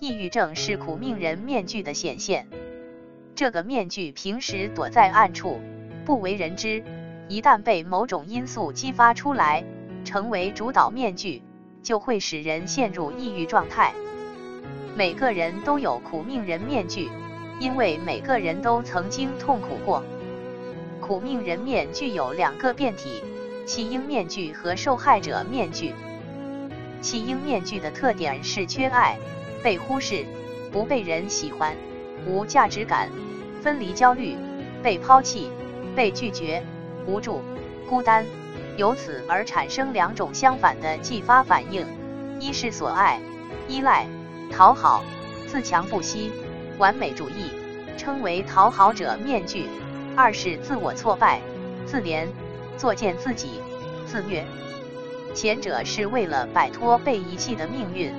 [0.00, 2.48] 抑郁症是苦命人面具的显现。
[3.34, 5.60] 这个面具平时躲在暗处，
[6.04, 6.82] 不为人知，
[7.28, 9.64] 一旦被某种因素激发出来，
[10.04, 11.42] 成为主导面具，
[11.82, 13.92] 就会使人陷入抑郁状态。
[14.96, 17.08] 每个人都有苦命人面具，
[17.60, 20.04] 因为每个人都曾经痛苦过。
[21.00, 23.22] 苦命人面具有两个变体：
[23.64, 25.92] 弃婴面具和受害者面具。
[27.00, 29.18] 弃婴面具的特点是缺爱、
[29.64, 30.26] 被忽视、
[30.70, 31.74] 不被人喜欢、
[32.26, 33.08] 无价值感、
[33.62, 34.36] 分离焦虑、
[34.82, 35.50] 被抛弃、
[35.96, 36.62] 被拒绝、
[37.06, 37.40] 无助、
[37.88, 38.26] 孤单，
[38.76, 41.86] 由此而产生两种相反的继发反应：
[42.38, 43.18] 一是所爱、
[43.66, 44.06] 依赖、
[44.52, 45.02] 讨好、
[45.46, 46.30] 自强不息、
[46.76, 47.50] 完美主义，
[47.96, 49.66] 称为讨好者面具。
[50.14, 51.40] 二是自我挫败、
[51.86, 52.26] 自怜、
[52.76, 53.62] 作践自己、
[54.06, 54.44] 自虐。
[55.34, 58.12] 前者是为了摆脱被遗弃的命运，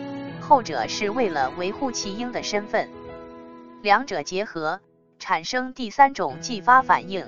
[0.48, 2.88] 后者是为了维护弃婴的身份。
[3.82, 4.80] 两者结合，
[5.18, 7.26] 产生第三种继发反应：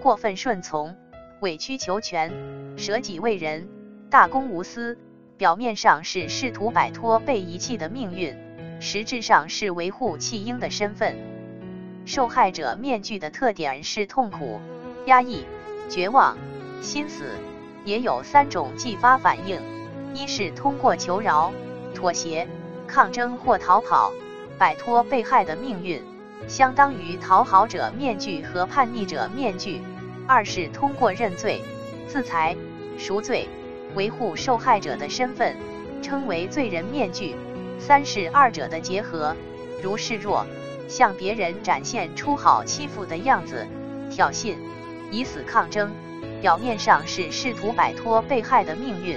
[0.00, 0.96] 过分顺从、
[1.40, 2.32] 委曲求全、
[2.76, 3.68] 舍己为人、
[4.08, 4.96] 大公无私。
[5.36, 8.36] 表面上是试图摆脱被遗弃的命运，
[8.78, 11.16] 实质上是维护弃婴的身份。
[12.06, 14.60] 受害者面具的特点是痛苦、
[15.06, 15.44] 压抑、
[15.88, 16.38] 绝望、
[16.82, 17.32] 心死，
[17.84, 19.60] 也有三种继发反应：
[20.14, 21.52] 一是通过求饶、
[21.94, 22.46] 妥协、
[22.90, 24.12] 抗争或逃跑，
[24.58, 26.02] 摆脱被害的命运，
[26.48, 29.80] 相当于讨好者面具和叛逆者面具；
[30.26, 31.62] 二是通过认罪、
[32.08, 32.56] 自裁、
[32.98, 33.48] 赎罪，
[33.94, 35.56] 维护受害者的身份，
[36.02, 37.36] 称为罪人面具；
[37.78, 39.36] 三是二者的结合，
[39.80, 40.44] 如示弱。
[40.88, 43.64] 向别人展现出好欺负的样子，
[44.10, 44.56] 挑衅，
[45.12, 45.92] 以死抗争，
[46.42, 49.16] 表面上是试图摆脱被害的命运，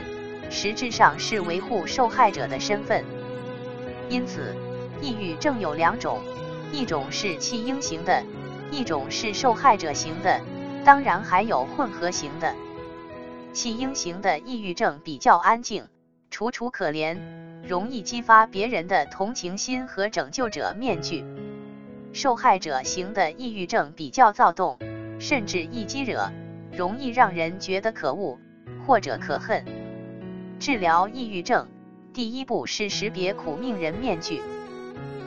[0.51, 3.03] 实质上是维护受害者的身份。
[4.09, 4.55] 因此，
[5.01, 6.19] 抑郁症有两种，
[6.71, 8.23] 一种是弃婴型的，
[8.71, 10.41] 一种是受害者型的，
[10.85, 12.53] 当然还有混合型的。
[13.53, 15.87] 弃婴型的抑郁症比较安静，
[16.31, 17.17] 楚楚可怜，
[17.67, 21.23] 容易激发别人的同情心和拯救者面具。
[22.11, 24.77] 受害者型的抑郁症比较躁动，
[25.19, 26.31] 甚至易激惹，
[26.71, 28.39] 容易让人觉得可恶
[28.85, 29.65] 或者可恨。
[30.59, 31.67] 治疗抑郁症，
[32.13, 34.39] 第一步是识别苦命人面具。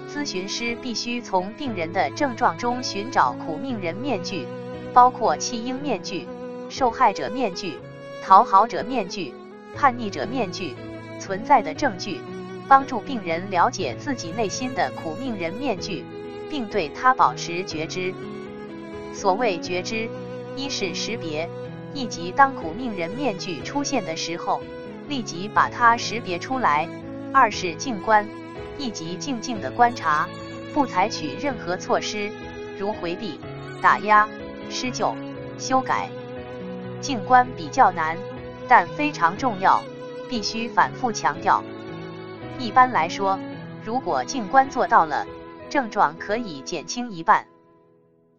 [0.08, 4.46] 咨询师必须从病人的症状中寻找苦命人面具，
[4.94, 6.28] 包括弃婴面具、
[6.70, 7.78] 受害者面具、
[8.22, 9.34] 讨好者面具、
[9.74, 10.76] 叛逆者面具
[11.18, 12.20] 存在的证据，
[12.68, 16.04] 帮助病人了解自己内心的苦命人面具。
[16.48, 18.14] 并对他保持觉知。
[19.12, 20.08] 所谓觉知，
[20.54, 21.50] 一是识别，
[21.92, 24.60] 以及当苦命人面具出现的时候，
[25.08, 26.88] 立即把它识别出来；
[27.32, 28.26] 二是静观，
[28.78, 30.26] 以及静静的观察，
[30.74, 32.30] 不采取任何措施，
[32.78, 33.38] 如回避、
[33.80, 34.28] 打压、
[34.68, 35.14] 施救、
[35.58, 36.08] 修改。
[37.00, 38.16] 静观比较难，
[38.68, 39.82] 但非常重要，
[40.28, 41.62] 必须反复强调。
[42.58, 43.38] 一般来说，
[43.84, 45.26] 如果静观做到了，
[45.68, 47.46] 症状可以减轻一半。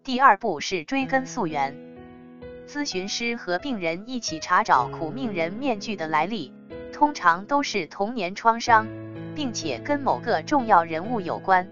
[0.03, 1.77] 第二步是追根溯源，
[2.67, 6.53] 咨询师和病人一起查找苦命人面具的来历，
[6.97, 8.87] 通常都是童年创伤，
[9.35, 11.67] 并且跟某个重要人物有关。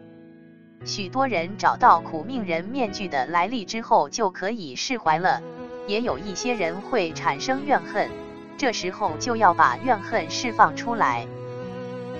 [0.86, 5.42] 许多人找到苦命人面具的来历之后就可以释怀了，
[5.88, 8.08] 也有一些人会产生怨恨，
[8.56, 11.26] 这时候就要把怨恨释放出来。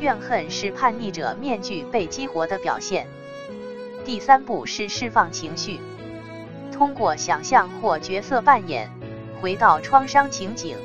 [0.02, 3.06] 怨恨是叛逆者面具被激活的表现。
[4.04, 5.80] 第三步是释放情绪，
[6.74, 8.90] 通过想象或角色扮演，
[9.40, 10.76] 回到创伤情景，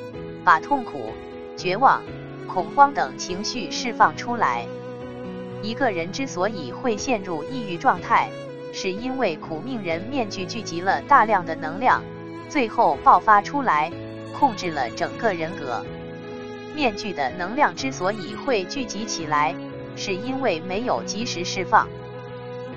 [0.44, 1.14] 把痛苦、
[1.60, 2.02] 绝望、
[2.48, 4.64] 恐慌等情绪释放出来。
[5.60, 8.30] 一个人之所以会陷入抑郁状态，
[8.72, 12.02] 是因为苦命人面具聚集了大量的能量，
[12.48, 13.92] 最后爆发出来，
[14.38, 15.84] 控制了整个人格。
[16.74, 19.54] 面具的能量之所以会聚集起来，
[19.96, 21.86] 是因为没有及时释放。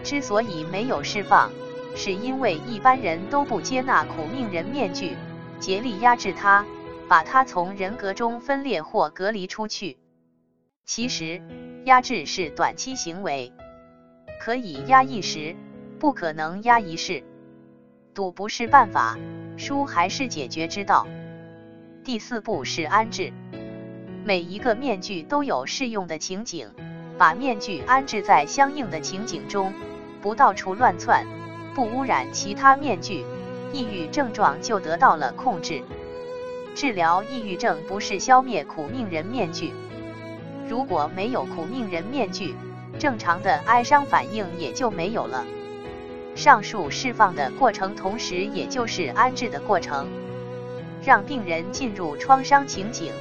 [0.04, 1.50] 之所以没有释放，
[1.96, 5.16] 是因为一般人都不接纳苦命人面具，
[5.57, 6.66] 竭力压制它，
[7.08, 9.98] 把它从人格中分裂或隔离出去。
[10.86, 11.42] 其实，
[11.86, 13.54] 压制是短期行为，
[14.40, 15.56] 可以压一时，
[16.00, 17.24] 不可能压一世。
[18.14, 19.18] 赌不是办法，
[19.58, 21.08] 输还是解决之道。
[22.04, 23.32] 第四步是安置，
[24.26, 26.70] 每一个面具都有适用的情景，
[27.18, 29.74] 把面具安置在相应的情景中。
[30.22, 31.26] 不到处乱窜，
[31.74, 33.26] 不污染其他面具，
[33.74, 35.82] 抑郁症状就得到了控制。
[36.75, 39.72] 治疗抑郁症不是消灭苦命人面具，
[40.68, 42.56] 如果没有苦命人面具，
[42.98, 45.46] 正常的哀伤反应也就没有了。
[46.36, 50.08] 上述释放的过程，同时也就是安置的过程，
[51.06, 53.12] 让病人进入创伤情景，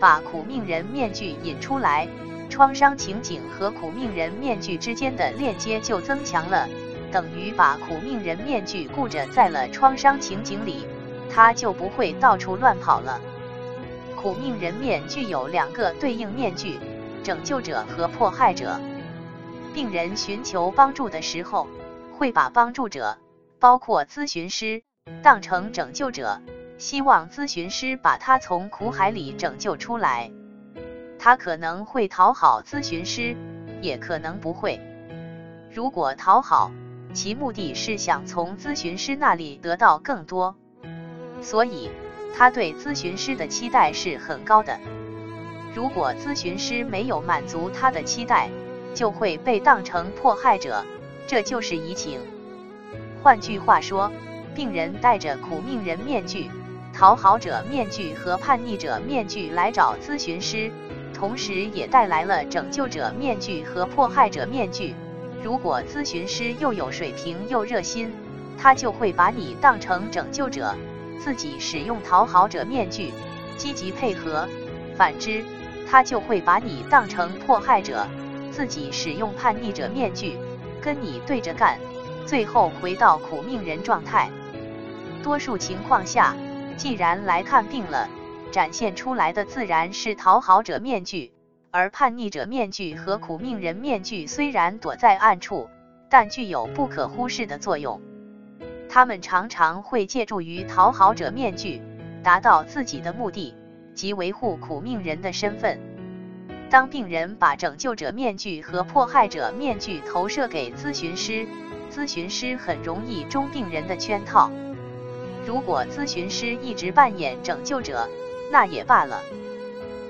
[0.00, 2.08] 把苦命人面具引出来，
[2.50, 6.68] 创伤情景和苦命人面具之间的链接就增强了，
[7.12, 10.84] 等于把苦命人面具固着在了创伤情景里，
[11.36, 13.20] 他就不会到处乱跑了。
[14.16, 16.80] 苦命人面具有两个对应面具：
[17.22, 18.80] 拯救者和迫害者。
[19.74, 21.68] 病人寻求帮助的时候。
[22.18, 23.18] 会把帮助者，
[23.60, 24.82] 包括咨询师，
[25.22, 26.40] 当成拯救者，
[26.78, 30.30] 希望咨询师把他从苦海里拯救出来。
[31.18, 33.36] 他可能会讨好咨询师，
[33.82, 34.80] 也可能不会。
[35.70, 36.72] 如果讨好，
[37.12, 40.56] 其目的是想从咨询师那里得到更多，
[41.40, 41.90] 所以
[42.34, 44.78] 他对咨询师的期待是很高的。
[45.74, 48.48] 如果咨询师没有满足他的期待，
[48.94, 50.84] 就会被当成迫害者。
[51.26, 52.20] 这就是移情。
[53.22, 54.10] 换句话说，
[54.54, 56.48] 病人戴着苦命人面具、
[56.94, 60.70] 讨好者面具和叛逆者面具来找咨询师，
[61.12, 64.94] 同时也带来了拯救者面具和迫害者面具。
[65.42, 68.12] 如果咨询师又有水平又热心，
[68.56, 70.74] 他就会把你当成拯救者，
[71.18, 73.12] 自己使用讨好者面具，
[73.56, 74.46] 积极配合；
[74.96, 75.44] 反之，
[75.88, 78.06] 他就会把你当成迫害者，
[78.50, 80.36] 自己使用叛逆者面具。
[80.80, 81.80] 跟你对着干，
[82.26, 84.30] 最后回到苦命人状态。
[85.22, 86.36] 多数情况下，
[86.76, 88.08] 既然来看病了，
[88.52, 91.32] 展现出来的自然是讨好者面具，
[91.72, 95.68] 而叛逆者面具和苦命人面具虽然躲在暗处，
[96.08, 98.00] 但具有不可忽视的作用。
[98.96, 101.82] 他们常常会借助于讨好者面具，
[102.22, 103.54] 达到自己的目的，
[103.92, 105.78] 即维护苦命人的身份。
[106.70, 111.46] 当病人把拯救者面具和迫害者面具投射给咨询师，
[111.90, 114.50] 咨询师很容易中病人的圈套。
[115.46, 118.08] 如果咨询师一直扮演拯救者，
[118.50, 119.20] 那也罢了。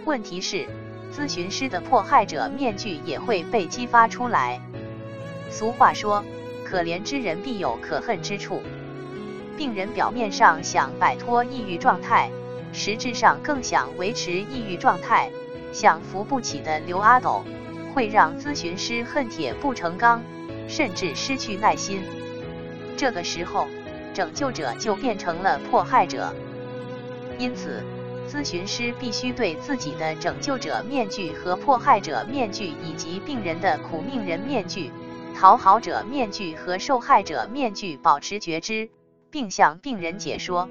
[0.04, 0.64] 问题是，
[1.12, 4.60] 咨询师的迫害者面具也会被激发出来。
[5.50, 6.24] 俗话说，
[6.68, 8.60] 可怜之人必有可恨之处。
[9.56, 12.28] 病人表面上想摆脱抑郁状态，
[12.72, 15.30] 实质上更想维持抑郁状态。
[15.72, 17.44] 想扶不起的刘阿斗，
[17.94, 20.20] 会让咨询师恨铁不成钢，
[20.66, 22.02] 甚至失去耐心。
[22.96, 23.68] 这个时候，
[24.12, 26.34] 拯救者就变成了迫害者。
[27.38, 27.82] 因此，
[28.28, 34.90] 咨询师必须对自己的拯救者面具和迫害者面具，以及病人的苦命人面具、
[35.36, 38.88] 讨好者面具和受害者面具保持觉知，
[39.30, 40.70] 并向病人解说。